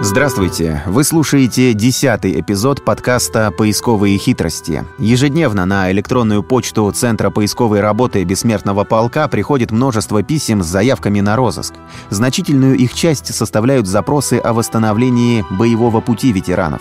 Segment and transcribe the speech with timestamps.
[0.00, 0.80] Здравствуйте!
[0.86, 4.84] Вы слушаете десятый эпизод подкаста «Поисковые хитрости».
[4.96, 11.34] Ежедневно на электронную почту Центра поисковой работы Бессмертного полка приходит множество писем с заявками на
[11.34, 11.74] розыск.
[12.10, 16.80] Значительную их часть составляют запросы о восстановлении боевого пути ветеранов.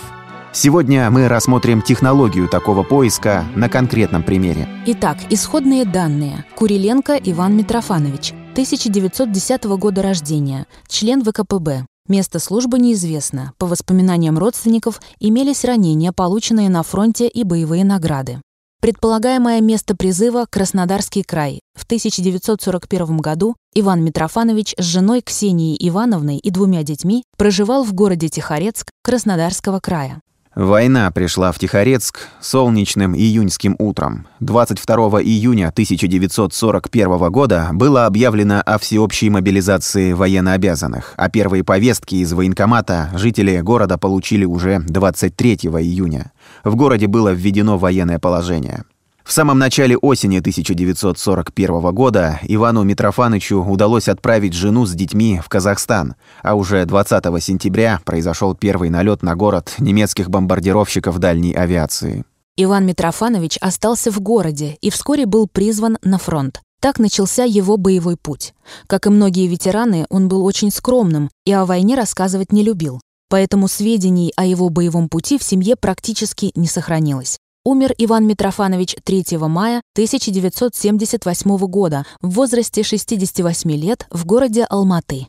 [0.53, 4.69] Сегодня мы рассмотрим технологию такого поиска на конкретном примере.
[4.85, 6.45] Итак, исходные данные.
[6.55, 11.87] Куриленко Иван Митрофанович, 1910 года рождения, член ВКПБ.
[12.07, 13.53] Место службы неизвестно.
[13.57, 18.41] По воспоминаниям родственников, имелись ранения, полученные на фронте и боевые награды.
[18.79, 21.61] Предполагаемое место призыва– Краснодарский край.
[21.73, 28.29] В 1941 году Иван Митрофанович с женой Ксенией Ивановной и двумя детьми проживал в городе
[28.29, 30.21] Тихорецк Краснодарского края.
[30.57, 34.25] Война пришла в Тихорецк солнечным июньским утром.
[34.39, 43.11] 22 июня 1941 года было объявлено о всеобщей мобилизации военнообязанных, а первые повестки из военкомата
[43.13, 46.31] жители города получили уже 23 июня.
[46.63, 48.83] В городе было введено военное положение.
[49.27, 56.15] В самом начале осени 1941 года Ивану Митрофановичу удалось отправить жену с детьми в Казахстан,
[56.43, 62.23] а уже 20 сентября произошел первый налет на город немецких бомбардировщиков дальней авиации.
[62.55, 66.61] Иван Митрофанович остался в городе и вскоре был призван на фронт.
[66.79, 68.53] Так начался его боевой путь.
[68.87, 73.01] Как и многие ветераны, он был очень скромным и о войне рассказывать не любил.
[73.27, 77.37] Поэтому сведений о его боевом пути в семье практически не сохранилось.
[77.67, 85.27] Умер Иван Митрофанович 3 мая 1978 года в возрасте 68 лет в городе Алматы.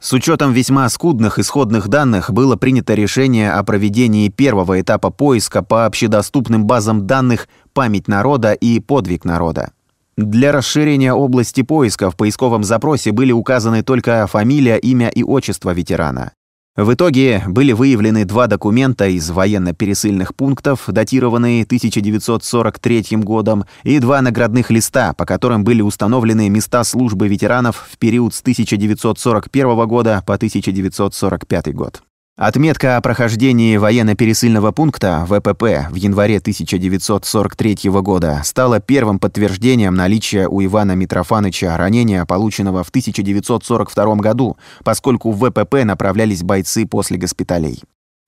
[0.00, 5.86] С учетом весьма скудных исходных данных было принято решение о проведении первого этапа поиска по
[5.86, 9.70] общедоступным базам данных «Память народа» и «Подвиг народа».
[10.16, 16.32] Для расширения области поиска в поисковом запросе были указаны только фамилия, имя и отчество ветерана.
[16.74, 24.70] В итоге были выявлены два документа из военно-пересыльных пунктов, датированные 1943 годом, и два наградных
[24.70, 31.74] листа, по которым были установлены места службы ветеранов в период с 1941 года по 1945
[31.74, 32.02] год.
[32.38, 40.64] Отметка о прохождении военно-пересыльного пункта ВПП в январе 1943 года стала первым подтверждением наличия у
[40.64, 47.82] Ивана Митрофановича ранения, полученного в 1942 году, поскольку в ВПП направлялись бойцы после госпиталей.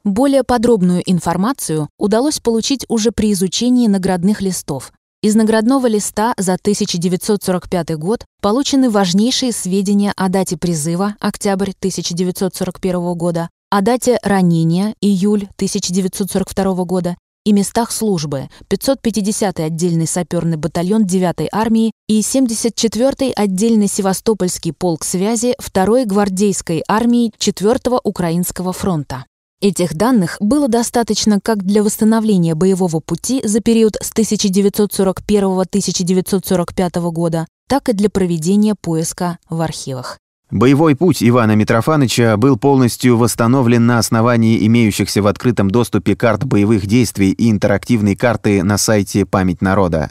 [0.05, 4.93] Более подробную информацию удалось получить уже при изучении наградных листов.
[5.23, 13.49] Из наградного листа за 1945 год получены важнейшие сведения о дате призыва, октябрь 1941 года,
[13.75, 21.91] о дате ранения, июль 1942 года, и местах службы 550-й отдельный саперный батальон 9-й армии
[22.07, 29.25] и 74-й отдельный Севастопольский полк связи 2-й гвардейской армии 4-го Украинского фронта.
[29.61, 37.89] Этих данных было достаточно как для восстановления боевого пути за период с 1941-1945 года, так
[37.89, 40.21] и для проведения поиска в архивах.
[40.51, 46.87] Боевой путь Ивана Митрофановича был полностью восстановлен на основании имеющихся в открытом доступе карт боевых
[46.87, 50.11] действий и интерактивной карты на сайте «Память народа».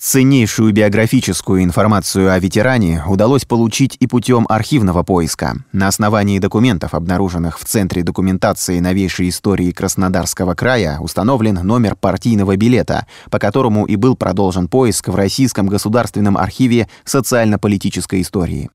[0.00, 5.64] Ценнейшую биографическую информацию о ветеране удалось получить и путем архивного поиска.
[5.72, 13.08] На основании документов, обнаруженных в Центре документации новейшей истории Краснодарского края, установлен номер партийного билета,
[13.28, 18.70] по которому и был продолжен поиск в Российском государственном архиве социально-политической истории.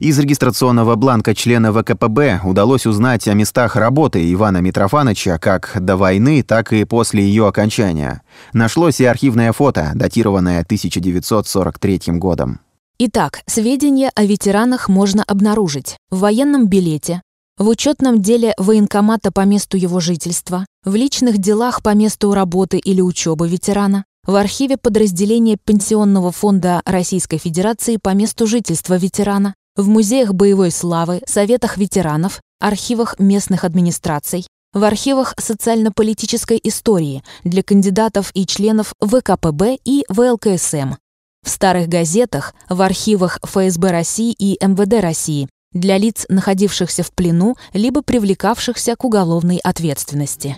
[0.00, 6.42] Из регистрационного бланка члена ВКПБ удалось узнать о местах работы Ивана Митрофановича как до войны,
[6.42, 8.22] так и после ее окончания.
[8.54, 12.60] Нашлось и архивное фото, датированное 1943 годом.
[12.98, 17.20] Итак, сведения о ветеранах можно обнаружить в военном билете,
[17.58, 23.02] в учетном деле военкомата по месту его жительства, в личных делах по месту работы или
[23.02, 30.34] учебы ветерана, в архиве подразделения Пенсионного фонда Российской Федерации по месту жительства ветерана, в музеях
[30.34, 38.94] боевой славы, советах ветеранов, архивах местных администраций, в архивах социально-политической истории для кандидатов и членов
[39.00, 40.94] ВКПБ и ВЛКСМ,
[41.42, 47.56] в старых газетах, в архивах ФСБ России и МВД России для лиц, находившихся в плену
[47.72, 50.56] либо привлекавшихся к уголовной ответственности.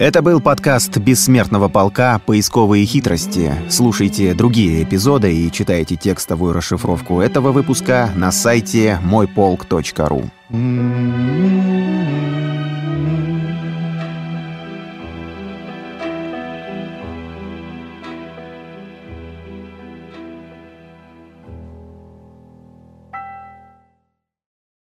[0.00, 2.22] Это был подкаст «Бессмертного полка.
[2.24, 3.52] Поисковые хитрости».
[3.68, 10.30] Слушайте другие эпизоды и читайте текстовую расшифровку этого выпуска на сайте мойполк.ру.